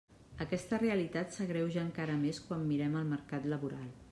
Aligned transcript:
Aquesta 0.45 0.79
realitat 0.83 1.35
s'agreuja 1.35 1.83
encara 1.83 2.15
més 2.25 2.41
quan 2.47 2.67
mirem 2.73 2.99
el 3.03 3.09
mercat 3.15 3.47
laboral. 3.55 3.97